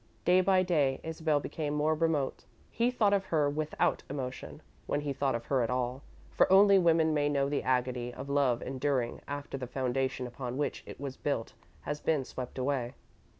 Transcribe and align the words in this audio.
Day 0.25 0.41
by 0.41 0.63
day, 0.63 0.99
Isabel 1.03 1.39
became 1.39 1.75
more 1.75 1.93
remote. 1.93 2.45
He 2.71 2.89
thought 2.89 3.13
of 3.13 3.25
her 3.25 3.47
without 3.47 4.01
emotion 4.09 4.63
when 4.87 5.01
he 5.01 5.13
thought 5.13 5.35
of 5.35 5.45
her 5.45 5.61
at 5.61 5.69
all, 5.69 6.01
for 6.31 6.51
only 6.51 6.79
women 6.79 7.13
may 7.13 7.29
know 7.29 7.47
the 7.47 7.61
agony 7.61 8.11
of 8.11 8.27
love 8.27 8.63
enduring 8.63 9.21
after 9.27 9.59
the 9.59 9.67
foundation 9.67 10.25
upon 10.25 10.57
which 10.57 10.81
it 10.87 10.99
was 10.99 11.17
built 11.17 11.53
has 11.81 12.01
been 12.01 12.25
swept 12.25 12.57
away. 12.57 12.95